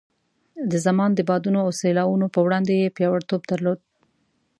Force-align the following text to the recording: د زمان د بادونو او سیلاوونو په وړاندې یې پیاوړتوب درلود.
د 0.71 0.73
زمان 0.85 1.11
د 1.15 1.19
بادونو 1.29 1.59
او 1.65 1.69
سیلاوونو 1.79 2.27
په 2.35 2.39
وړاندې 2.45 2.73
یې 2.81 2.93
پیاوړتوب 2.97 3.41
درلود. 3.51 3.79